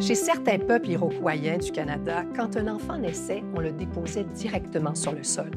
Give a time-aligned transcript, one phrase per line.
[0.00, 5.12] Chez certains peuples iroquoiens du Canada, quand un enfant naissait, on le déposait directement sur
[5.12, 5.50] le sol.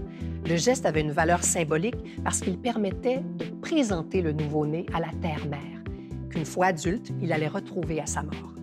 [0.46, 1.96] Le geste avait une valeur symbolique
[2.26, 5.82] parce qu'il permettait de présenter le nouveau-né à la terre-mère,
[6.30, 8.54] qu'une fois adulte, il allait retrouver à sa mort.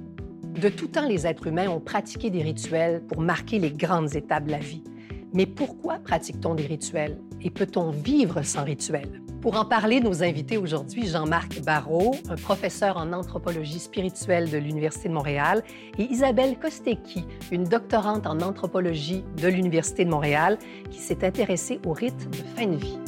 [0.60, 4.44] De tout temps, les êtres humains ont pratiqué des rituels pour marquer les grandes étapes
[4.44, 4.84] de la vie.
[5.32, 9.22] Mais pourquoi pratique-t-on des rituels et peut-on vivre sans rituels?
[9.40, 15.08] Pour en parler, nos invités aujourd'hui, Jean-Marc Barrault, un professeur en anthropologie spirituelle de l'Université
[15.08, 15.62] de Montréal,
[15.98, 20.58] et Isabelle Kostecki, une doctorante en anthropologie de l'Université de Montréal,
[20.90, 22.98] qui s'est intéressée aux rites de fin de vie.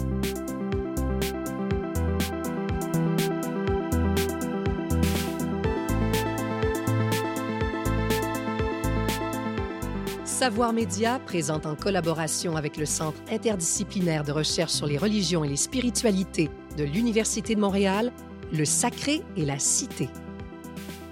[10.42, 15.48] Savoir Média présente en collaboration avec le Centre interdisciplinaire de recherche sur les religions et
[15.48, 18.10] les spiritualités de l'Université de Montréal,
[18.52, 20.08] Le Sacré et la Cité.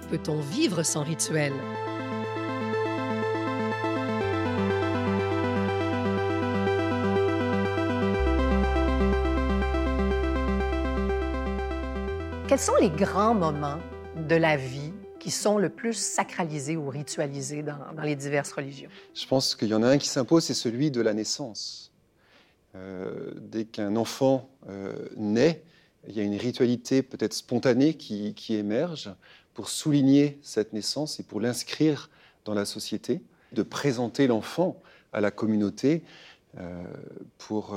[0.09, 1.53] Peut-on vivre sans rituel?
[12.49, 13.79] Quels sont les grands moments
[14.27, 14.90] de la vie
[15.21, 18.89] qui sont le plus sacralisés ou ritualisés dans, les diverses religions?
[19.13, 21.91] Je pense qu'il y en a un qui s'impose, c'est celui de la naissance.
[22.73, 25.61] Euh, dès qu'un enfant euh, naît,
[26.07, 29.11] il y a une ritualité peut-être spontanée qui, émerge
[29.53, 32.09] pour souligner cette naissance et pour l'inscrire
[32.43, 34.81] dans la société, de présenter l'enfant
[35.13, 36.01] à la communauté
[36.57, 36.83] euh,
[37.37, 37.75] pour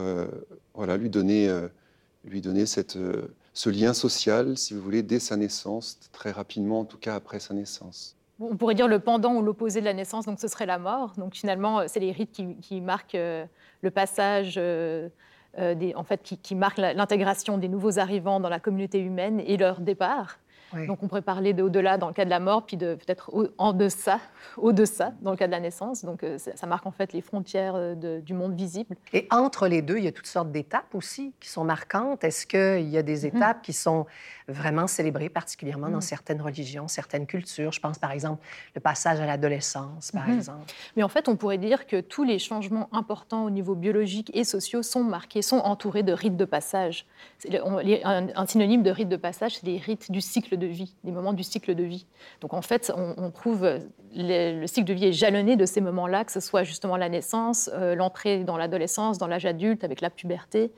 [0.97, 2.97] lui donner cette
[3.55, 7.39] ce lien social, si vous voulez, dès sa naissance, très rapidement, en tout cas après
[7.39, 8.17] sa naissance.
[8.41, 11.13] On pourrait dire le pendant ou l'opposé de la naissance, donc ce serait la mort.
[11.17, 13.47] Donc finalement, c'est les rites qui, marquent euh,
[13.81, 15.09] le passage, euh,
[15.59, 19.81] euh, en fait, qui marquent l'intégration des nouveaux arrivants dans la communauté humaine et leur
[19.81, 20.39] départ.
[20.87, 23.73] Donc on pourrait parler d'au-delà dans le cas de la mort, puis de peut-être en
[23.73, 24.21] deçà,
[24.57, 26.05] au-deçà dans le cas de la naissance.
[26.05, 28.97] Donc euh, ça marque en fait les frontières euh, du monde visible.
[29.13, 32.25] Et entre les deux, il y a toutes sortes d'étapes aussi qui sont marquantes.
[32.25, 33.37] Est-ce qu'il y a des mhm.
[33.37, 34.07] étapes qui sont
[34.49, 36.03] vraiment célébrées, particulièrement dans mhm.
[36.03, 37.73] certaines religions, certaines cultures?
[37.73, 40.37] Je pense par exemple le passage à l'adolescence, par mhm.
[40.37, 40.73] exemple.
[40.97, 44.45] Mais en fait, on pourrait dire que tous les changements importants au niveau biologique et
[44.45, 47.07] sociaux sont marqués, sont entourés de rites de passage.
[47.51, 51.13] Un, un synonyme de rite de passage, c'est les rites du cycle de vie, des
[51.13, 52.07] moments du cycle de vie.
[52.41, 53.69] Donc en fait, on, trouve
[54.15, 57.71] le, cycle de vie est jalonné de ces moments-là, que ce soit justement la naissance,
[57.73, 60.73] euh, l'entrée dans l'adolescence, dans l'âge adulte avec la puberté.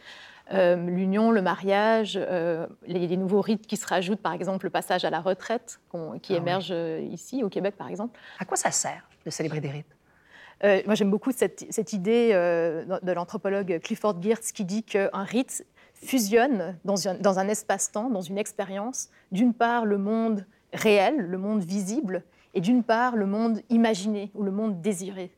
[0.52, 5.04] Euh, l'union, le mariage, euh, les, nouveaux rites qui se rajoutent, par exemple le passage
[5.04, 5.80] à la retraite
[6.22, 6.75] qui ah émerge
[7.10, 8.19] ici au Québec, par exemple.
[8.38, 10.86] À quoi ça sert de célébrer des rites?
[10.86, 15.66] Moi, j'aime beaucoup cette, cette idée de l'anthropologue Clifford Geertz qui dit qu'un rite,
[16.02, 22.22] fusionne dans un, espace-temps, dans une expérience, d'une part le monde réel, le monde visible,
[22.54, 25.30] et d'une part le monde imaginé ou le monde désiré.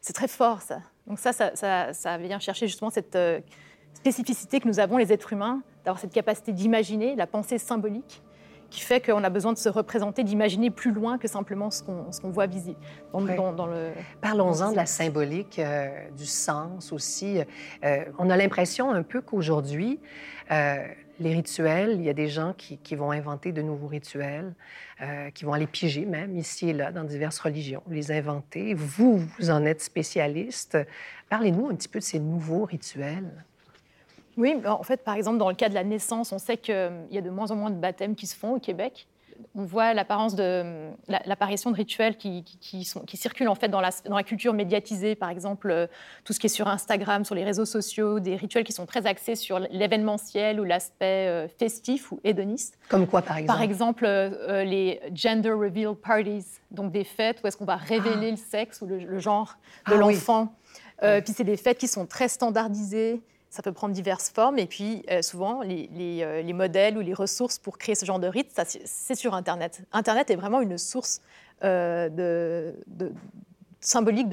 [0.00, 0.80] C'est très fort ça.
[1.06, 3.40] Donc ça, ça, vient chercher justement cette euh,
[3.94, 8.22] spécificité que nous avons les êtres humains, d'avoir cette capacité d'imaginer, la pensée symbolique,
[8.70, 12.30] qui fait qu'on a besoin de se représenter, d'imaginer plus loin que simplement ce qu'on
[12.30, 12.78] voit visible.
[13.12, 17.40] Dans, le, Parlons-en de la symbolique, euh, du sens aussi.
[17.84, 20.00] Euh, on a l'impression un peu qu'aujourd'hui,
[20.50, 20.86] euh,
[21.20, 24.52] les rituels, il y a des gens qui, vont inventer de nouveaux rituels,
[25.32, 28.74] qui vont aller piger même ici et là dans diverses religions, les inventer.
[28.74, 30.76] Vous, vous en êtes spécialiste.
[31.28, 33.44] Parlez-nous un petit peu de ces nouveaux rituels.
[34.36, 37.18] Oui, en fait, par exemple, dans le cas de la naissance, on sait qu'il y
[37.18, 39.06] a de moins en moins de baptêmes qui se font au Québec.
[39.56, 42.44] On voit l'apparence de l'apparition de rituels qui,
[43.14, 45.86] circulent en fait dans la, dans la, culture médiatisée, par exemple euh,
[46.24, 49.06] tout ce qui est sur Instagram, sur les réseaux sociaux, des rituels qui sont très
[49.06, 52.78] axés sur l'événementiel ou l'aspect euh, festif ou hédoniste.
[52.88, 57.46] Comme quoi, par exemple Par exemple, euh, les gender reveal parties, donc des fêtes où
[57.48, 58.30] est-ce qu'on va révéler ah.
[58.32, 59.56] le sexe ou le, genre
[59.88, 60.54] de ah l'enfant.
[61.00, 63.20] Puis c'est des fêtes qui sont très standardisées
[63.54, 64.58] ça peut prendre diverses formes.
[64.58, 68.26] Et puis, euh, souvent, euh, les, modèles ou les ressources pour créer ce genre de
[68.26, 69.82] rite, c'est sur Internet.
[69.92, 71.20] Internet est vraiment une source
[71.62, 72.72] euh,
[73.78, 74.26] symbolique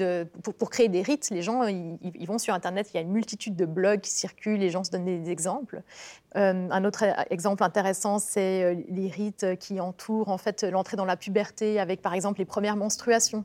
[0.58, 1.30] pour, créer des rites.
[1.30, 4.58] Les gens, ils, vont sur Internet, il y a une multitude de blogs qui circulent,
[4.58, 5.82] les gens se donnent des exemples.
[6.34, 11.78] un autre exemple intéressant, c'est les rites qui entourent en fait l'entrée dans la puberté,
[11.78, 13.44] avec par exemple les premières menstruations.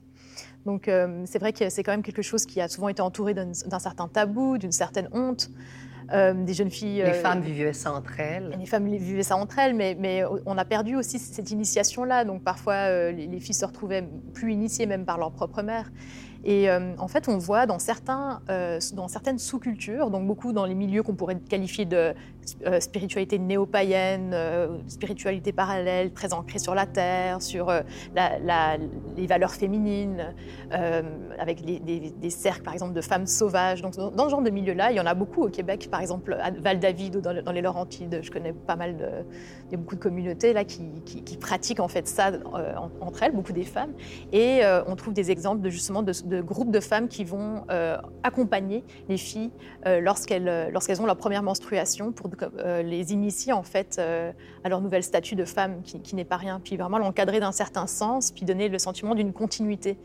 [0.67, 3.33] Donc euh, c'est vrai que c'est quand même quelque chose qui a souvent été entouré
[3.33, 5.49] d'un certain tabou, d'une certaine honte.
[6.13, 7.03] Euh, des jeunes filles.
[7.03, 8.55] Les euh, femmes vivaient ça entre elles.
[8.57, 12.23] Les femmes vivaient ça entre elles, mais, mais on a perdu aussi cette initiation-là.
[12.23, 15.91] Donc parfois, les, filles se retrouvaient plus initiées même par leur propre mère.
[16.43, 20.65] Et euh, en fait, on voit dans, certains, euh, dans certaines sous-cultures, donc beaucoup dans
[20.65, 22.13] les milieux qu'on pourrait qualifier de
[22.65, 24.35] euh, spiritualité néo-païenne,
[24.87, 27.71] spiritualité parallèle, très ancrée sur la terre, sur
[28.15, 30.33] les valeurs féminines,
[31.39, 33.81] avec des, cercles, par exemple, de femmes sauvages.
[33.81, 36.37] Donc, dans, ce genre de milieu-là, il y en a beaucoup au Québec, par exemple,
[36.39, 38.19] à Val-David ou dans, les Laurentides.
[38.21, 39.07] Je connais pas mal de.
[39.77, 40.87] Beaucoup de communautés là qui,
[41.39, 42.31] pratiquent en fait ça
[42.99, 43.93] entre elles, beaucoup des femmes.
[44.31, 47.97] Et on trouve des exemples de justement de de groupes de femmes qui vont euh,
[48.23, 49.51] accompagner les filles
[49.85, 52.29] euh, lorsqu'elles euh, lorsqu'elles ont leur première menstruation pour
[52.83, 56.77] les initier en fait à leur nouvel statut de femme qui, n'est pas rien, puis
[56.77, 59.97] vraiment l'encadrer d'un certain sens, puis donner le sentiment d'une continuité.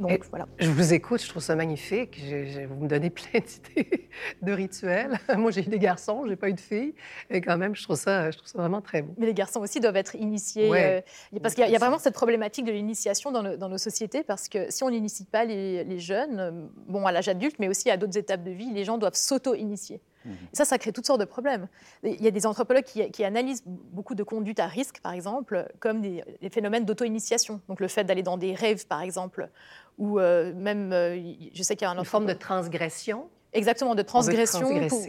[0.00, 0.46] Donc, voilà.
[0.58, 2.20] Je vous écoute, je trouve ça magnifique.
[2.68, 4.08] vous me donnez plein d'idées
[4.42, 5.18] de rituels.
[5.36, 6.94] Moi, j'ai eu des garçons, j'ai pas eu de filles,
[7.30, 9.14] et quand même, je trouve ça, je trouve ça vraiment très beau.
[9.18, 11.02] Mais les garçons aussi doivent être initiés,
[11.42, 14.70] parce qu'il y, a vraiment cette problématique de l'initiation dans, dans, nos sociétés, parce que
[14.70, 16.50] si on n'initie pas les, jeunes, euh,
[16.86, 20.00] bon, à l'âge adulte, mais aussi à d'autres étapes de vie, les gens doivent s'auto-initier.
[20.52, 21.68] Ça, ça crée toutes sortes de problèmes.
[22.02, 26.00] Il y a des anthropologues qui, analysent beaucoup de conduites à risque, par exemple, comme
[26.00, 27.60] des, phénomènes d'auto-initiation.
[27.68, 29.48] Donc le fait d'aller dans des rêves, par exemple,
[29.98, 31.20] ou euh, même, euh,
[31.52, 34.68] je sais qu'il y a un Une forme de transgression Exactement, de transgression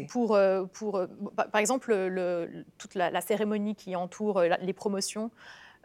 [0.09, 0.39] pour,
[0.71, 1.01] pour,
[1.35, 5.29] par exemple, le, toute la, la, cérémonie qui entoure les promotions.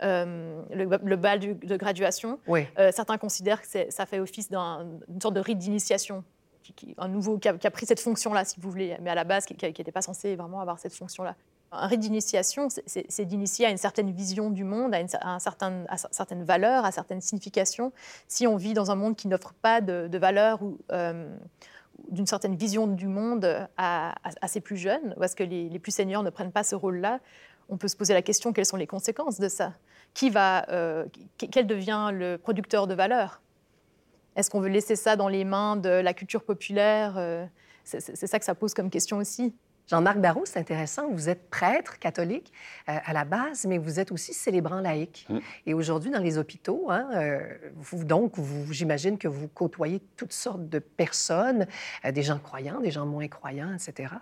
[0.03, 2.41] Euh, le, bal de graduation.
[2.49, 6.25] Euh, certains considèrent que ça fait office d'une sorte de rite d'initiation,
[6.99, 9.55] un nouveau qui a, pris cette fonction-là, si vous voulez, mais à la base qui
[9.55, 11.37] n'était pas censé vraiment avoir cette fonction-là.
[11.73, 15.85] Un rite d'initiation, c'est d'initier à une certaine vision du monde, à, une, un certain,
[15.89, 17.93] à, certaines valeurs, à certaines significations.
[18.29, 21.35] Si on vit dans un monde qui n'offre pas de, de valeurs ou euh,
[22.11, 24.15] d'une certaine vision du monde à,
[24.47, 27.19] ses plus jeunes, est-ce que les, les, plus seniors ne prennent pas ce rôle-là,
[27.69, 29.73] on peut se poser la question quelles sont les conséquences de ça?
[30.13, 31.07] Qui va, euh,
[31.39, 33.41] Quel devient le producteur de valeur?
[34.37, 37.15] Est-ce qu'on veut laisser ça dans les mains de la culture populaire?
[37.17, 37.47] Euh,
[37.85, 39.55] C'est ça que ça pose comme question aussi.
[39.87, 41.11] Jean-Marc Barrault, c'est intéressant.
[41.11, 42.53] Vous êtes prêtre catholique
[42.89, 45.27] euh, à la base, mais vous êtes aussi célébrant laïque.
[45.29, 45.39] Mm.
[45.67, 47.41] Et aujourd'hui, dans les hôpitaux, hein, euh,
[47.77, 51.67] vous, donc, vous, j'imagine que vous côtoyez toutes sortes de personnes,
[52.05, 54.15] euh, des gens croyants, des gens moins croyants, etc.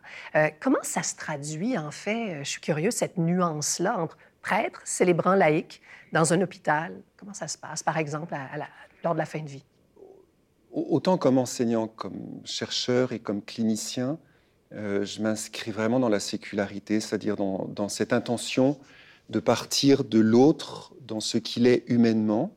[0.60, 5.80] comment ça se traduit, en fait, je suis curieux, cette nuance-là entre prêtre, célébrant laïque,
[6.12, 6.92] dans un hôpital?
[7.16, 8.34] Comment ça se passe, par exemple,
[9.04, 9.64] lors de la fin de vie?
[10.72, 14.18] Autant comme enseignant, comme chercheur et comme clinicien,
[14.72, 18.78] euh, je m'inscris vraiment dans la sécularité, c'est-à-dire dans, cette intention
[19.28, 22.56] de partir de l'autre dans ce qu'il est humainement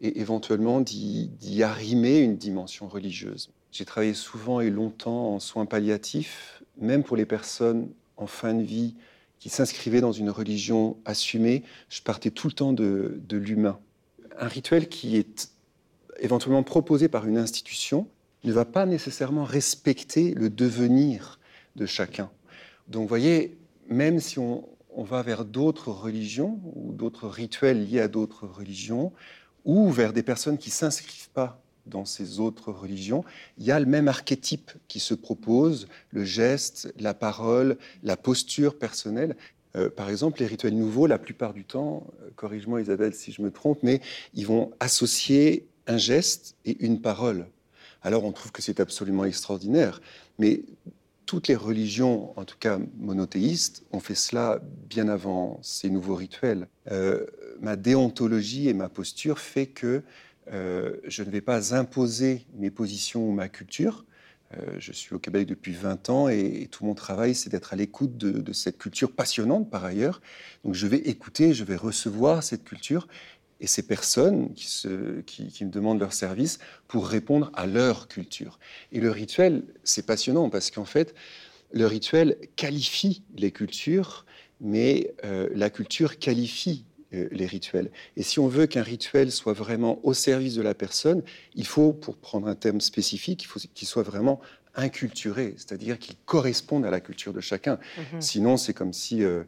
[0.00, 3.50] et éventuellement d'y arrimer une dimension religieuse.
[3.72, 8.62] J'ai travaillé souvent et longtemps en soins palliatifs, même pour les personnes en fin de
[8.62, 8.94] vie
[9.40, 13.78] qui s'inscrivaient dans une religion assumée, je partais tout le temps de, de l'humain.
[14.38, 15.50] Un rituel qui est
[16.20, 18.06] éventuellement proposé par une institution
[18.44, 21.40] ne va pas nécessairement respecter le devenir
[21.74, 22.30] de chacun.
[22.88, 23.58] Donc vous voyez,
[23.88, 24.64] même si on,
[24.98, 29.12] va vers d'autres religions ou d'autres rituels liés à d'autres religions,
[29.66, 33.22] ou vers des personnes qui s'inscrivent pas dans ces autres religions,
[33.58, 38.78] il y a le même archétype qui se propose, le geste, la parole, la posture
[38.78, 39.36] personnelle.
[39.76, 43.42] Euh, par exemple, les rituels nouveaux, la plupart du temps, euh, corrige-moi Isabelle si je
[43.42, 44.00] me trompe, mais
[44.32, 47.46] ils vont associer un geste et une parole.
[48.02, 50.00] Alors on trouve que c'est absolument extraordinaire,
[50.38, 50.62] mais
[51.26, 56.68] toutes les religions, en tout cas monothéistes, ont fait cela bien avant ces nouveaux rituels.
[56.90, 57.26] Euh,
[57.60, 60.02] ma déontologie et ma posture fait que
[60.52, 64.04] euh, je ne vais pas imposer mes positions ou ma culture.
[64.56, 67.76] Euh, je suis au Québec depuis 20 ans et, tout mon travail, c'est d'être à
[67.76, 70.20] l'écoute de, de, cette culture passionnante par ailleurs.
[70.64, 73.08] Donc je vais écouter, je vais recevoir cette culture
[73.60, 76.58] et ces personnes qui, se, qui, qui, me demandent leur service
[76.88, 78.58] pour répondre à leur culture.
[78.92, 81.14] Et le rituel, c'est passionnant parce qu'en fait,
[81.72, 84.26] le rituel qualifie les cultures,
[84.60, 86.84] mais euh, la culture qualifie
[87.14, 87.90] euh, les rituels.
[88.16, 91.22] Et si on veut qu'un rituel soit vraiment au service de la personne,
[91.54, 94.40] il faut, pour prendre un thème spécifique, il faut qu'il soit vraiment
[94.74, 97.76] inculturé, c'est-à-dire qu'il corresponde à la culture de chacun.
[97.76, 98.20] Mm-hmm.
[98.20, 99.44] Sinon, c'est comme si euh,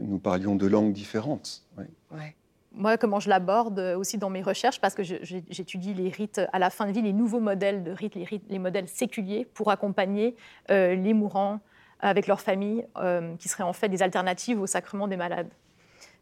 [0.00, 1.62] nous parlions de langues différentes.
[1.78, 1.88] Ouais.
[2.10, 2.34] Ouais
[2.76, 6.70] moi, comment je l'aborde aussi dans mes recherches, parce que j'étudie les rites à la
[6.70, 10.36] fin de vie, les nouveaux modèles de rites, les, modèles séculiers pour accompagner
[10.70, 11.60] euh, les mourants
[12.00, 15.48] avec leurs familles, euh, qui seraient en fait des alternatives au sacrement des malades.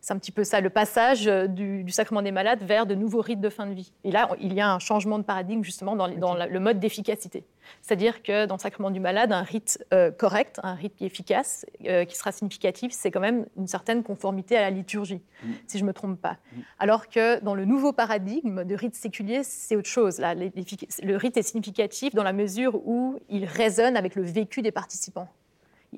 [0.04, 3.22] C'est un petit peu ça, le passage euh, du, sacrement des malades vers de nouveaux
[3.22, 3.90] rites de fin de vie.
[4.04, 7.46] Et là, il y a un changement de paradigme justement dans, le mode d'efficacité.
[7.80, 11.06] C'est-à-dire que dans le sacrement du malade, un rite euh, correct, un rite qui est
[11.06, 15.52] efficace, euh, qui sera significatif, c'est quand même une certaine conformité à la liturgie, mm.
[15.68, 16.36] si je ne me trompe pas.
[16.52, 16.60] Mm.
[16.80, 20.18] Alors que dans le nouveau paradigme de rite séculier, c'est autre chose.
[20.18, 24.70] Là, le rite est significatif dans la mesure où il résonne avec le vécu des
[24.70, 25.30] participants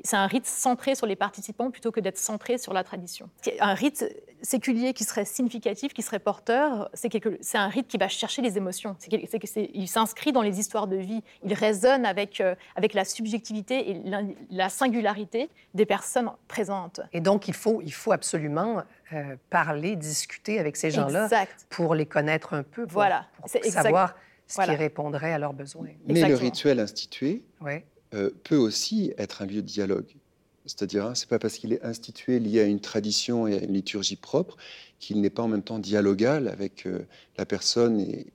[0.04, 3.28] c'est un rite centré sur les participants plutôt que d'être centré sur la tradition.
[3.60, 4.04] Un rite
[4.42, 8.96] séculier qui serait significatif, qui serait porteur, c'est un rite qui va chercher les émotions.
[9.10, 11.22] il s'inscrit dans les histoires de vie.
[11.44, 14.02] Il résonne avec, euh, avec la subjectivité et
[14.50, 17.00] la, singularité des personnes présentes.
[17.12, 21.28] Et donc, il faut, il faut absolument euh, parler, discuter avec ces gens-là
[21.70, 23.26] pour les connaître un peu, pour, voilà.
[23.40, 24.14] pour savoir
[24.46, 25.88] ce qui répondrait à leurs besoins.
[26.06, 27.84] Mais le rituel institué ouais
[28.16, 30.06] euh, peut aussi être un lieu de dialogue.
[30.64, 33.62] C'est-à-dire, ce hein, c'est pas parce qu'il est institué lié à une tradition et à
[33.62, 34.56] une liturgie propre
[34.98, 37.00] qu'il n'est pas en même temps dialogal avec euh,
[37.38, 38.26] la personne et,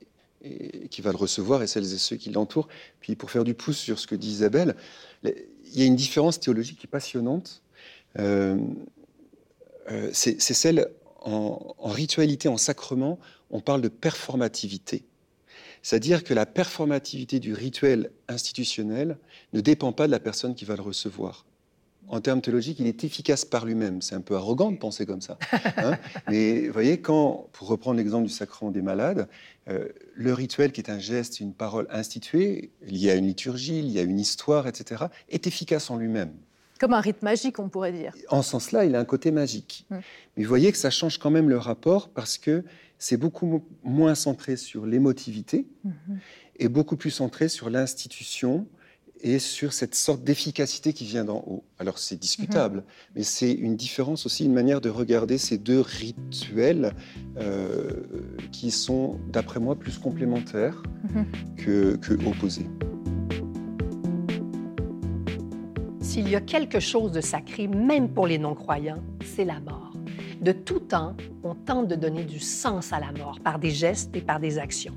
[0.90, 2.68] qui va le recevoir et celles et ceux qui l'entourent.
[3.00, 4.74] Puis, pour faire du pouce sur ce que dit Isabelle,
[5.22, 7.62] il y a une différence théologique qui est passionnante.
[8.18, 8.58] Euh,
[10.12, 10.88] c'est celle
[11.20, 13.20] en ritualité, en sacrement,
[13.50, 15.04] on parle de performativité.
[15.82, 19.18] C'est-à-dire que la performativité du rituel institutionnel
[19.52, 21.44] ne dépend pas de la personne qui va le recevoir.
[22.08, 24.02] En termes théologiques, il est efficace par lui-même.
[24.02, 25.38] C'est un peu arrogant de penser comme ça.
[25.76, 25.96] Hein.
[26.28, 29.28] Mais vous voyez, quand, pour reprendre l'exemple du sacrement des malades,
[29.68, 34.00] euh, le rituel qui est un geste, une parole instituée, liée à une liturgie, liée
[34.00, 36.32] à une histoire, etc., est efficace en lui-même.
[36.80, 38.12] Comme un rite magique, on pourrait dire.
[38.28, 39.86] En ce sens-là, il a un côté magique.
[39.90, 40.00] Hum.
[40.36, 42.64] Mais vous voyez que ça change quand même le rapport parce que
[43.02, 46.20] c'est beaucoup moins centré sur l'émotivité mhm.
[46.56, 48.68] et beaucoup plus centré sur l'institution
[49.20, 51.64] et sur cette sorte d'efficacité qui vient d'en haut.
[51.80, 52.84] Alors c'est discutable, mhm.
[53.16, 56.94] mais c'est une différence aussi, une manière de regarder ces deux rituels
[57.38, 57.90] euh,
[58.52, 60.80] qui sont, d'après moi, plus complémentaires
[61.56, 62.70] que, que opposés.
[66.00, 69.91] S'il y a quelque chose de sacré, même pour les non-croyants, c'est la mort.
[70.42, 74.16] De tout temps, on tente de donner du sens à la mort par des gestes
[74.16, 74.94] et par des actions.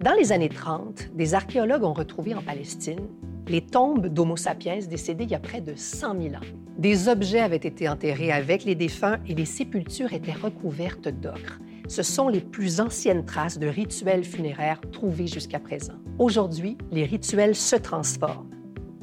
[0.00, 3.06] Dans les années 30, des archéologues ont retrouvé en Palestine
[3.46, 6.46] les tombes d'Homo sapiens décédés il y a près de 100 000 ans.
[6.78, 11.60] Des objets avaient été enterrés avec les défunts et les sépultures étaient recouvertes d'ocre.
[11.86, 15.94] Ce sont les plus anciennes traces de rituels funéraires trouvés jusqu'à présent.
[16.18, 18.50] Aujourd'hui, les rituels se transforment.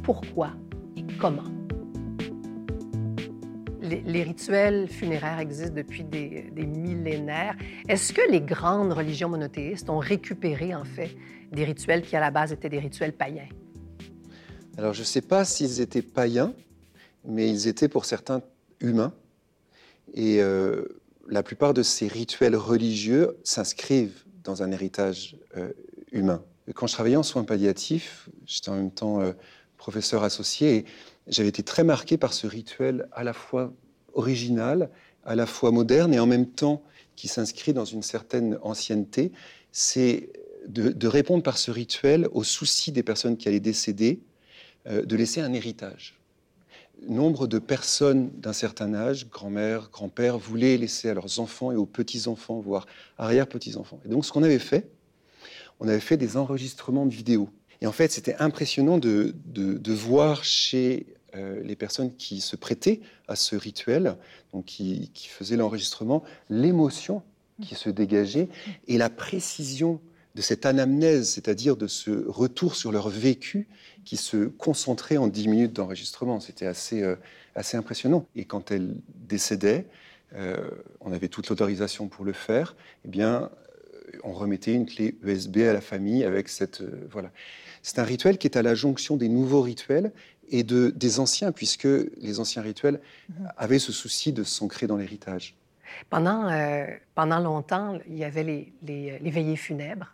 [0.03, 0.49] Pourquoi
[0.97, 1.58] et comment?
[3.89, 7.55] Les, rituels funéraires existent depuis des, millénaires.
[7.87, 11.15] Est-ce que les grandes religions monothéistes ont récupéré, en fait,
[11.51, 13.49] des rituels qui, à la base, étaient des rituels païens?
[14.77, 16.53] Alors, je ne sais pas s'ils étaient païens,
[17.25, 18.41] mais ils étaient pour certains
[18.79, 19.13] humains.
[20.13, 20.85] Et euh,
[21.27, 25.71] la plupart de ces rituels religieux s'inscrivent dans un héritage euh,
[26.11, 26.43] humain.
[26.73, 29.33] Quand je travaillais en soins palliatifs, j'étais en même temps euh,
[29.77, 30.85] professeur associé
[31.29, 33.73] j'avais été très marqué par ce rituel à la fois
[34.13, 34.89] original,
[35.23, 36.83] à la fois moderne et en même temps
[37.15, 39.31] qui s'inscrit dans une certaine ancienneté.
[39.71, 40.29] C'est
[40.67, 44.21] de, répondre par ce rituel aux soucis des personnes qui allaient décéder,
[44.87, 46.19] euh, de laisser un héritage.
[47.07, 51.85] Nombre de personnes d'un certain âge, grand-mère, grand-père, voulaient laisser à leurs enfants et aux
[51.85, 52.85] petits-enfants, voire
[53.17, 53.99] arrière-petits-enfants.
[54.05, 54.89] Et donc ce qu'on avait fait,
[55.79, 57.49] on avait fait des enregistrements de vidéos.
[57.81, 63.01] Et en fait, c'était impressionnant de, de, voir chez euh, les personnes qui se prêtaient
[63.27, 64.15] à ce rituel,
[64.53, 67.21] donc qui, faisaient l'enregistrement, l'émotion
[67.61, 68.49] qui se dégageait
[68.87, 69.99] et la précision
[70.35, 73.67] de cette anamnèse, c'est-à-dire de ce retour sur leur vécu
[74.05, 76.39] qui se concentrait en dix minutes d'enregistrement.
[76.39, 77.15] C'était assez, euh,
[77.55, 78.25] assez impressionnant.
[78.35, 79.85] Et quand elle décédait,
[80.33, 80.57] euh,
[81.01, 83.49] on avait toute l'autorisation pour le faire, eh bien,
[84.23, 86.81] on remettait une clé USB à la famille avec cette...
[87.11, 87.31] voilà.
[87.81, 90.11] C'est un rituel qui est à la jonction des nouveaux rituels
[90.51, 91.87] et de, des anciens, puisque
[92.17, 93.49] les anciens rituels mhm.
[93.57, 95.55] avaient ce souci de s'ancrer dans l'héritage.
[96.09, 100.13] Pendant, euh, pendant longtemps, il y avait les, les, veillées funèbres.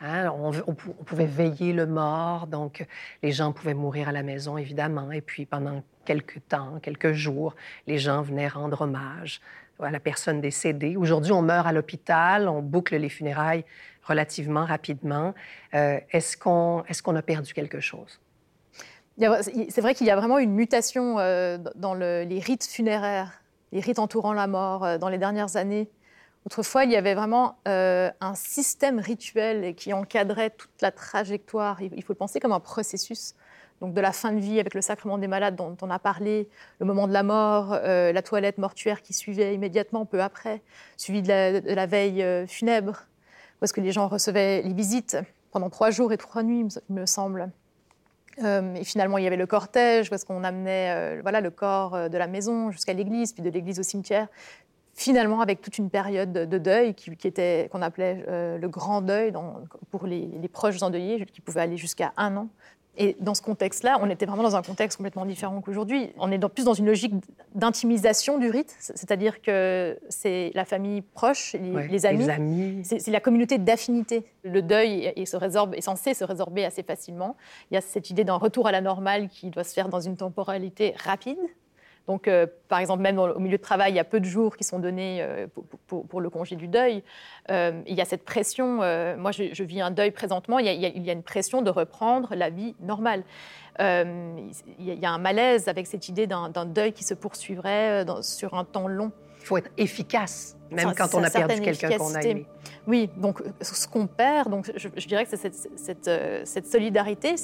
[0.00, 2.86] Hein, on, pouvait veiller le mort, donc
[3.22, 5.10] les gens pouvaient mourir à la maison, évidemment.
[5.10, 9.40] Et puis pendant quelques temps, quelques jours, les gens venaient rendre hommage
[9.80, 10.96] à la personne décédée.
[10.96, 13.64] Aujourd'hui, on meurt à l'hôpital, on boucle les funérailles
[14.04, 15.34] relativement rapidement.
[15.74, 18.20] Euh, est-ce qu'on est qu'on a perdu quelque chose?
[19.18, 23.42] C'est vrai qu'il y a vraiment une mutation euh, dans les rites funéraires,
[23.72, 25.88] les rites entourant la mort euh, dans les dernières années.
[26.46, 31.80] Autrefois, il y avait vraiment euh, un système rituel qui encadrait toute la trajectoire.
[31.80, 33.34] Il faut le penser comme un processus.
[33.80, 36.48] donc de la fin de vie avec le sacrement des malades dont on a parlé,
[36.80, 40.60] le moment de la mort, la toilette mortuaire qui suivait immédiatement, peu après,
[40.98, 41.28] suivi de
[41.74, 43.06] la, veille euh, funèbre,
[43.60, 45.16] où est-ce que les gens recevaient les visites
[45.50, 47.50] pendant trois jours et trois nuits, il me semble.
[48.42, 52.18] Euh, et finalement, il y avait le cortège, est-ce qu'on amenait voilà, le corps de
[52.18, 54.28] la maison jusqu'à l'église, puis de l'église au cimetière,
[54.94, 59.32] finalement avec toute une période de deuil qui, était qu'on appelait le grand deuil
[59.90, 62.48] pour les, les, proches endeuillés, qui pouvait aller jusqu'à un an.
[62.96, 66.10] Et dans ce contexte-là, on était vraiment dans un contexte complètement différent qu'aujourd'hui.
[66.18, 67.14] On est plus dans une logique
[67.54, 71.56] d'intimisation du rite, c'est-à-dire que c'est la famille proche,
[71.90, 74.24] les, amis, c'est la communauté d'affinité.
[74.44, 77.36] Le deuil est, se résorbe, est censé se résorber assez facilement.
[77.70, 80.00] Il y a cette idée d'un retour à la normale qui doit se faire dans
[80.00, 81.38] une temporalité rapide,
[82.06, 84.56] donc, euh, par exemple, même au milieu de travail, il y a peu de jours
[84.56, 85.46] qui sont donnés euh,
[85.86, 87.02] pour, le congé du deuil.
[87.50, 88.76] Euh, il y a cette pression.
[89.16, 90.58] moi, je, vis un deuil présentement.
[90.58, 93.24] Il y, a, une pression de reprendre la vie normale.
[93.78, 98.64] il y a un malaise avec cette idée d'un deuil qui se poursuivrait sur un
[98.64, 99.10] temps long.
[99.40, 102.46] Il faut être efficace, même quand on a perdu quelqu'un qu'on a aimé.
[102.86, 106.10] Oui, donc ce qu'on perd, donc je, dirais que c'est cette,
[106.46, 107.34] cette, solidarité.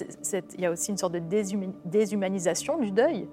[0.54, 1.22] il y a aussi une sorte de
[1.84, 3.26] déshumanisation du deuil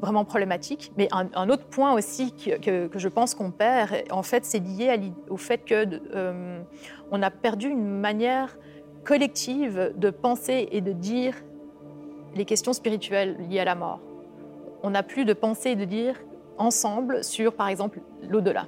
[0.00, 0.92] vraiment problématique.
[0.96, 5.36] Mais un, autre point aussi que, je pense qu'on perd, en fait, c'est lié au
[5.36, 6.60] fait que euh,
[7.10, 8.56] on a perdu une manière
[9.04, 11.34] collective de penser et de dire
[12.34, 14.00] les questions spirituelles liées à la mort.
[14.82, 16.16] On n'a plus de penser et de dire
[16.58, 18.66] ensemble sur, par exemple, l'au-delà.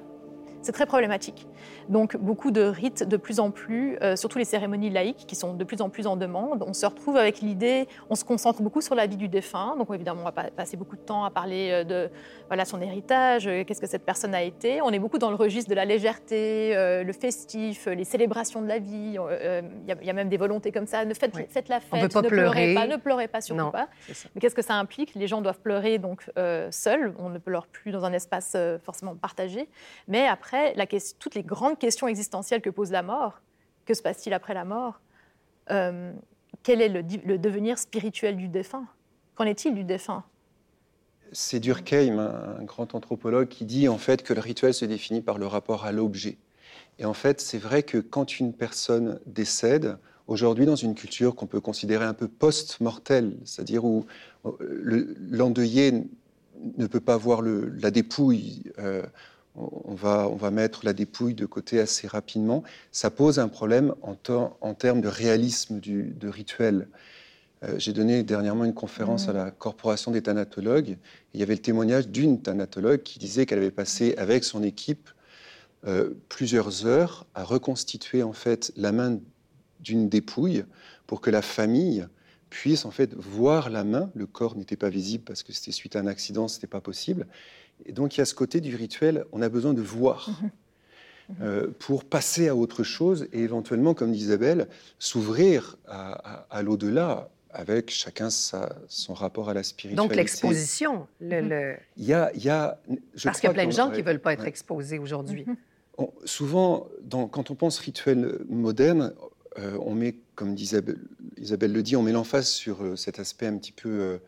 [0.61, 1.47] C'est très problématique.
[1.89, 5.53] Donc beaucoup de rites de plus en plus, euh, surtout les cérémonies laïques qui sont
[5.53, 6.63] de plus en plus en demande.
[6.67, 9.75] On se retrouve avec l'idée, on se concentre beaucoup sur la vie du défunt.
[9.77, 12.09] Donc évidemment, on va passer beaucoup de temps à parler euh, de
[12.47, 14.81] voilà, son héritage, euh, qu'est-ce que cette personne a été.
[14.81, 18.79] On est beaucoup dans le registre de la légèreté, le festif, les célébrations de la
[18.79, 19.17] vie.
[19.17, 21.05] Il y, a même des volontés comme ça.
[21.05, 23.87] Ne faites, faites la fête, ne pleurez pas, ne pleurez pas surtout pas.
[24.33, 25.15] Mais qu'est-ce que ça implique?
[25.15, 26.29] Les gens doivent pleurer donc
[26.71, 27.13] seuls.
[27.17, 29.67] On ne pleure plus dans un espace forcément partagé.
[30.07, 33.41] Mais après, la question, toutes les grandes question existentielle que pose la mort.
[33.85, 35.01] Que se passe-t-il après la mort?
[35.71, 36.13] Euh,
[36.63, 38.85] Quel est le, devenir spirituel du défunt?
[39.35, 40.23] Qu'en est-il du défunt?
[41.31, 45.37] C'est Durkheim, un grand anthropologue, qui dit en fait que le rituel se définit par
[45.37, 46.37] le rapport à l'objet.
[46.99, 51.47] Et en fait, c'est vrai que quand une personne décède, aujourd'hui dans une culture qu'on
[51.47, 54.05] peut considérer un peu post-mortelle, c'est-à-dire où
[55.29, 56.03] l'endeuillé
[56.77, 59.03] ne peut pas voir la dépouille euh,
[59.59, 62.63] on va, on va mettre la dépouille de côté assez rapidement.
[62.91, 64.15] Ça pose un problème en,
[64.61, 66.87] en termes de réalisme du, de rituel.
[67.63, 70.97] Euh, j'ai donné dernièrement une conférence à la Corporation des thanatologues.
[71.33, 75.09] il y avait le témoignage d'une thanatologue qui disait qu'elle avait passé avec son équipe
[75.85, 79.19] euh, plusieurs heures à reconstituer en fait la main
[79.79, 80.63] d'une dépouille
[81.07, 82.07] pour que la famille
[82.49, 84.09] puisse en fait voir la main.
[84.15, 87.27] Le corps n'était pas visible parce que c'était suite à un accident, c'était pas possible.
[87.85, 90.29] Et donc il y a ce côté du rituel, on a besoin de voir.
[90.41, 90.49] Mhm.
[91.29, 91.35] Mhm.
[91.41, 97.91] Euh, pour passer à autre chose et éventuellement, comme dit Isabelle, s'ouvrir à, l'au-delà avec
[97.91, 100.07] chacun son rapport à la spiritualité.
[100.07, 101.07] Donc l'exposition.
[101.21, 102.79] Le, Il, y a, il y a,
[103.23, 105.45] Parce qu'il y a plein de gens qui ne veulent pas être exposés aujourd'hui.
[105.45, 106.07] Mhm.
[106.25, 106.87] souvent,
[107.31, 109.13] quand on pense rituel moderne,
[109.59, 110.97] euh, on met, comme Isabelle,
[111.37, 114.19] Isabelle, le dit, on met l'emphase sur euh, cet aspect un petit peu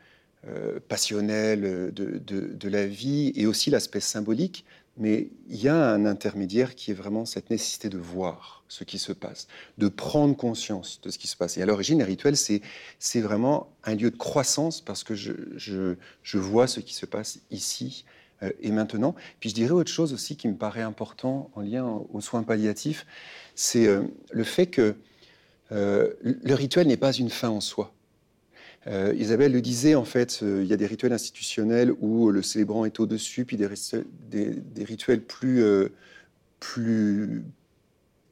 [0.47, 4.65] euh, passionnel euh, de, la vie et aussi l'aspect symbolique.
[4.97, 8.97] Mais il y a un intermédiaire qui est vraiment cette nécessité de voir ce qui
[8.97, 11.57] se passe, de prendre conscience de ce qui se passe.
[11.57, 15.95] Et à l'origine, les rituels, c'est vraiment un lieu de croissance parce que je,
[16.33, 18.03] vois ce qui se passe ici
[18.41, 19.13] euh, et maintenant.
[19.39, 23.05] Puis je dirais autre chose aussi qui me paraît important en lien aux soins palliatifs,
[23.53, 23.87] c'est
[24.31, 24.95] le fait que
[25.69, 27.93] le rituel n'est pas une fin en soi.
[28.87, 32.41] Euh, Isabelle le disait, en fait, euh, il y a des rituels institutionnels où le
[32.41, 35.89] célébrant est au-dessus, puis des, rituels plus, euh,
[36.59, 37.43] plus,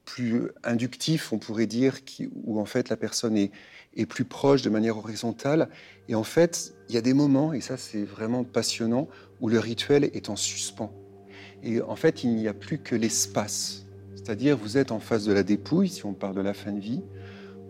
[0.05, 1.99] plus inductifs, on pourrait dire,
[2.45, 3.51] où en fait la personne est,
[3.95, 5.69] est, plus proche de manière horizontale.
[6.07, 9.07] Et en fait, il y a des moments, et ça c'est vraiment passionnant,
[9.41, 10.91] où le rituel est en suspens.
[11.61, 13.85] Et en fait, il n'y a plus que l'espace.
[14.15, 16.79] C'est-à-dire, vous êtes en face de la dépouille, si on parle de la fin de
[16.79, 17.01] vie,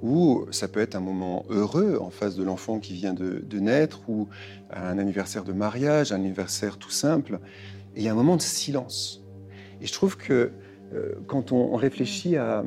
[0.01, 4.01] ou ça peut être un moment heureux en face de l'enfant qui vient de, naître,
[4.09, 4.27] ou
[4.71, 7.39] un anniversaire de mariage, un anniversaire tout simple.
[7.95, 9.23] Et il y a un moment de silence.
[9.81, 10.51] Et je trouve que
[10.93, 12.63] euh, quand on, réfléchit à,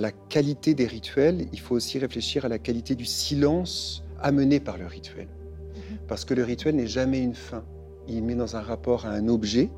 [0.00, 4.78] la qualité des rituels, il faut aussi réfléchir à la qualité du silence amené par
[4.78, 5.28] le rituel.
[5.28, 5.98] Mhm.
[6.08, 7.62] Parce que le rituel n'est jamais une fin.
[8.08, 9.70] Il met dans un rapport à un objet,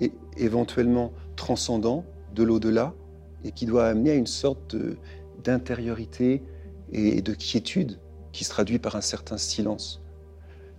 [0.00, 2.94] et éventuellement transcendant, de l'au-delà,
[3.44, 4.96] et qui doit amener à une sorte de
[5.42, 6.42] d'intériorité
[6.92, 7.98] et de quiétude
[8.32, 10.00] qui se traduit par un certain silence.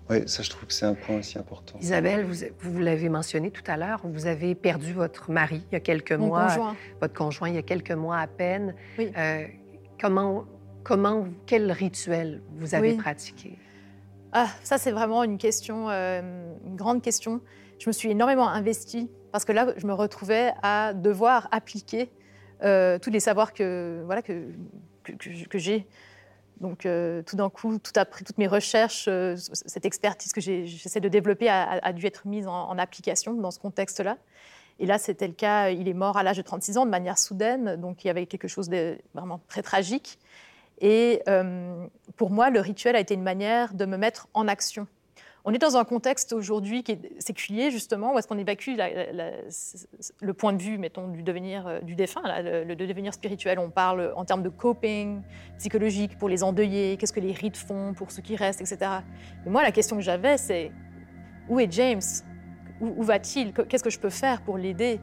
[0.10, 1.80] Oui, ça, je trouve que c'est un point aussi important.
[1.80, 5.78] Isabelle, vous, vous l'avez mentionné tout à l'heure, vous avez perdu votre mari il y
[5.78, 6.47] a quelques Mon mois.
[6.47, 6.76] conjoint.
[6.99, 8.76] Votre conjoint il y a quelques mois à peine.
[8.99, 9.12] Oui.
[9.17, 9.45] Euh,
[10.02, 10.43] comment,
[10.84, 12.97] comment, quel rituel vous avez Oui.
[12.97, 13.58] pratiqué?
[14.34, 16.21] Ah, ça, c'est vraiment une question, euh,
[16.65, 17.39] une grande question.
[17.80, 22.12] Je me suis énormément investie parce que là, je me retrouvais à devoir appliquer
[22.63, 24.50] euh, tous les savoirs que, voilà, que,
[25.04, 25.88] que, j'ai.
[26.62, 31.00] Donc, euh, tout d'un coup, tout après, toutes mes recherches, euh, cette expertise que j'essaie
[31.00, 34.18] de développer a, dû être mise en, application dans ce contexte-là.
[34.80, 35.70] Et là, c'était le cas.
[35.70, 37.76] Il est mort à l'âge de 36 ans de manière soudaine.
[37.76, 40.20] Donc, il y avait quelque chose de vraiment très tragique.
[40.82, 41.22] Et
[42.18, 44.88] pour moi, le rituel a été une manière de me mettre en action.
[45.46, 48.78] On est dans un contexte aujourd'hui qui est séculier, justement, où est-ce qu'on évacue
[50.22, 53.60] le point de vue, mettons, du devenir euh, du défunt, le, devenir spirituel.
[53.60, 55.22] On parle en termes de coping
[55.58, 58.90] psychologique pour les endeuillés, qu'est-ce que les rites font pour ceux qui restent, etc.
[59.44, 60.72] Mais moi, la question que j'avais, c'est
[61.50, 62.02] où est James?
[62.80, 63.52] Où, va-t-il?
[63.54, 65.02] Qu'est-ce que je peux faire pour l'aider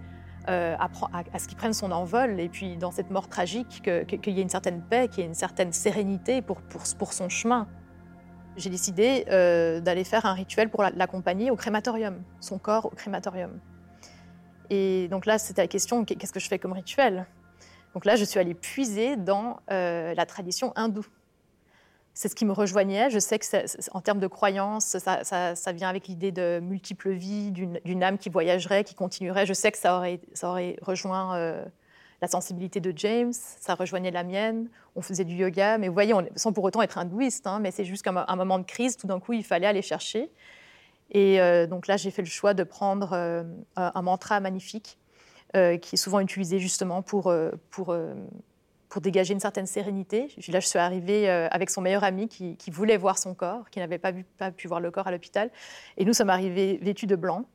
[0.48, 2.40] euh, à, ce qu'il prenne son envol?
[2.40, 5.20] Et puis dans cette mort tragique, que- que- qu'il y ait une certaine paix, qu'il
[5.20, 7.68] y ait une certaine sérénité pour son chemin.
[8.60, 12.90] J'ai décidé euh, d'aller faire un rituel pour la- l'accompagner au crématorium, son corps au
[12.90, 13.58] crématorium.
[14.68, 17.26] Et donc là, c'était la question, qu'est- qu'est-ce que je fais comme rituel?
[17.94, 21.06] Donc là, je suis allée puiser dans euh, la tradition hindoue.
[22.12, 23.08] C'est ce qui me rejoignait.
[23.08, 23.46] Je sais que
[23.96, 28.28] en termes de croyance, ça, vient avec l'idée de multiples vies, d'une d'une âme qui
[28.28, 29.46] voyagerait, qui continuerait.
[29.46, 31.64] Je sais que ça aurait, ça aurait rejoint euh,
[32.20, 34.68] la sensibilité de James, ça rejoignait la mienne.
[34.94, 37.85] On faisait du yoga, mais vous voyez, sans pour autant être hindouiste, hein, mais c'est
[37.85, 40.30] juste qu'un un moment de crise, tout d'un coup, il fallait aller chercher.
[41.12, 43.42] Et euh, donc là, j'ai fait le choix de prendre euh,
[43.76, 44.98] un mantra magnifique
[45.56, 47.33] euh, qui est souvent utilisé justement pour,
[47.70, 47.96] pour,
[48.88, 50.28] pour dégager une certaine sérénité.
[50.48, 53.98] Là, je suis arrivée avec son meilleur ami qui, voulait voir son corps, qui n'avait
[53.98, 54.12] pas
[54.52, 55.50] pu voir le corps à l'hôpital.
[55.96, 57.46] Et nous sommes arrivés vêtus de blanc.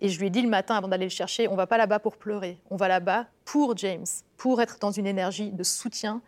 [0.00, 1.98] Et je lui ai dit le matin, avant d'aller le chercher, on va pas là-bas
[1.98, 4.04] pour pleurer, on va là-bas pour James,
[4.36, 6.20] pour être dans une énergie de soutien.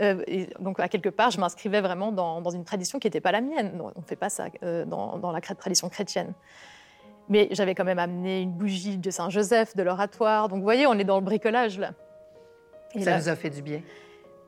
[0.00, 3.20] Euh, et donc, à quelque part, je m'inscrivais vraiment dans, dans une tradition qui n'était
[3.20, 3.76] pas la mienne.
[3.76, 6.32] Non, On ne fait pas ça euh, dans, dans la tradition chrétienne.
[7.30, 10.48] Mais j'avais quand même amené une bougie de Saint-Joseph, de l'oratoire.
[10.48, 11.92] Donc, vous voyez, on est dans le bricolage, là.
[12.94, 13.80] Et Ça là- vous a fait du bien?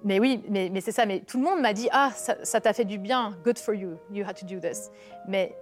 [0.04, 1.06] mais oui, mais, mais c'est ça.
[1.06, 3.96] Mais tout le monde m'a dit Ah, ça t'a fait du bien, good for you,
[4.12, 4.90] you had to do this.
[5.26, 5.56] Mais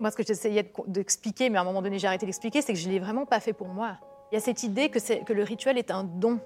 [0.00, 2.72] moi, ce que j'essayais de- d'expliquer, mais à un moment donné, j'ai arrêté d'expliquer, c'est
[2.72, 3.98] que je ne l'ai vraiment pas fait pour moi.
[4.32, 6.38] Il y a cette idée que, le rituel est un don.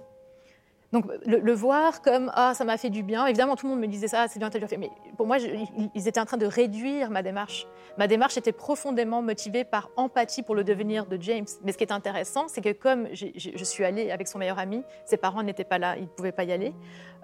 [0.92, 3.26] Donc, le, voir comme Ah, ça m'a fait du bien.
[3.26, 4.76] Évidemment, tout le monde me disait ça, c'est bien, t'as bien fait.
[4.76, 7.66] Mais pour moi, ils- étaient en train de réduire ma démarche.
[7.98, 11.46] Ma démarche était profondément motivée par empathie pour le devenir de James.
[11.64, 14.84] Mais ce qui est intéressant, c'est que comme je suis allée avec son meilleur ami,
[15.04, 16.72] ses parents n'étaient pas là, ils ne pouvaient pas y aller.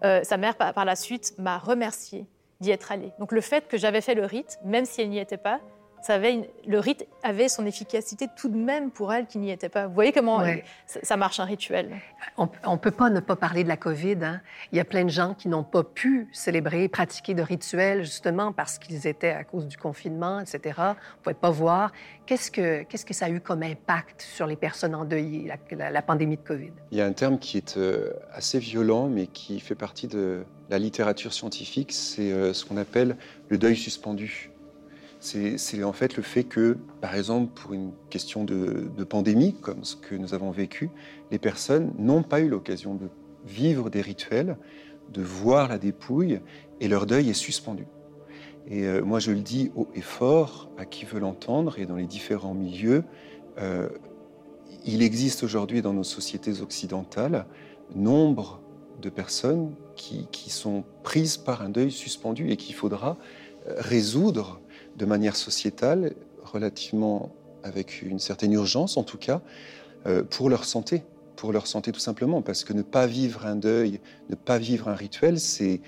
[0.04, 2.26] Euh, sa mère, par, la suite, m'a remercié
[2.60, 3.12] d'y être allée.
[3.20, 5.60] Donc le fait que j'avais fait le rite, même si elle n'y était pas,
[6.02, 9.50] ça avait une- le rite avait son efficacité tout de même pour elle qui n'y
[9.50, 9.86] était pas.
[9.86, 10.64] Vous voyez comment Ouais.
[10.86, 11.90] ça, ça marche un rituel
[12.36, 14.16] On ne peut pas ne pas parler de la COVID.
[14.22, 14.40] hein.
[14.72, 18.52] Il y a plein de gens qui n'ont pas pu célébrer, pratiquer de rituels, justement
[18.52, 20.74] parce qu'ils étaient à cause du confinement, etc.
[20.78, 21.92] On ne pouvait pas voir.
[22.26, 25.90] Qu'est-ce que, qu'est-ce que ça a eu comme impact sur les personnes endeuillées, la, la-
[25.90, 26.70] la pandémie de COVID?
[26.92, 30.44] Il y a un terme qui est euh, assez violent, mais qui fait partie de
[30.68, 33.16] la littérature scientifique, c'est euh, ce qu'on appelle
[33.48, 34.49] le deuil suspendu.
[35.20, 39.94] C'est en fait le fait que, par exemple, pour une question de, pandémie, comme ce
[39.94, 40.90] que nous avons vécu,
[41.30, 43.08] les personnes n'ont pas eu l'occasion de
[43.44, 44.56] vivre des rituels,
[45.12, 46.40] de voir la dépouille,
[46.80, 47.86] et leur deuil est suspendu.
[48.66, 51.96] Et euh, moi, je le dis haut et fort à qui veut l'entendre, et dans
[51.96, 53.04] les différents milieux,
[53.58, 53.90] euh,
[54.86, 57.46] il existe aujourd'hui dans nos sociétés occidentales
[57.94, 58.62] nombre
[59.02, 63.18] de personnes qui, qui sont prises par un deuil suspendu et qu'il faudra
[63.66, 64.60] euh, résoudre
[64.96, 69.42] de manière sociétale, relativement avec une certaine urgence en tout cas,
[70.06, 71.02] euh, pour leur santé,
[71.36, 74.88] pour leur santé tout simplement, parce que ne pas vivre un deuil, ne pas vivre
[74.88, 75.80] un rituel, c'est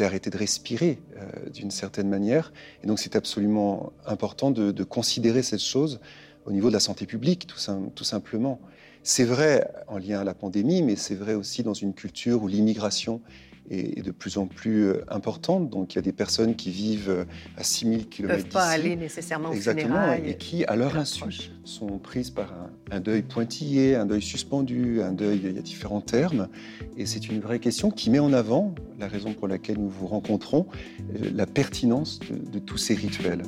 [0.00, 2.52] arrêter de respirer euh, d'une certaine manière.
[2.82, 6.00] Et donc c'est absolument important de, considérer cette chose
[6.46, 7.58] au niveau de la santé publique, tout,
[7.94, 8.60] tout simplement.
[9.02, 12.48] C'est vrai en lien à la pandémie, mais c'est vrai aussi dans une culture où
[12.48, 13.20] l'immigration
[13.68, 15.70] est de plus en plus euh, importante.
[15.70, 17.24] Donc il y a des personnes qui vivent euh,
[17.56, 20.96] à 6000 Ils ne km peuvent pas aller nécessairement aux Exactement, et qui, à leur
[20.96, 25.58] insu, sont prises par un, un deuil pointillé, un deuil suspendu, un deuil, il y
[25.58, 26.48] a différents termes.
[26.96, 30.06] Et c'est une vraie question qui met en avant, la raison pour laquelle nous vous
[30.06, 30.66] rencontrons,
[31.14, 33.42] euh, la pertinence de, de tous ces rituels.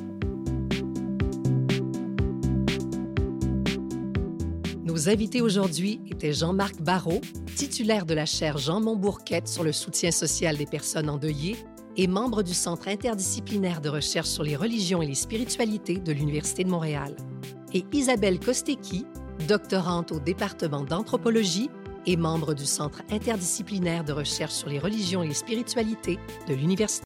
[5.03, 7.19] Nos invités aujourd'hui étaient Jean-Marc Barrault,
[7.57, 11.57] titulaire de la chaire Jean Montbourquette sur le soutien social des personnes endeuillées,
[11.97, 16.63] est membre du Centre interdisciplinaire de recherche sur les religions et les spiritualités de l'Université
[16.63, 17.17] de Montréal.
[17.73, 19.05] Et Isabelle Kostecki,
[19.45, 21.69] doctorante au département d'anthropologie
[22.05, 27.01] et membre du Centre interdisciplinaire de recherche sur les religions et les spiritualités de l'Université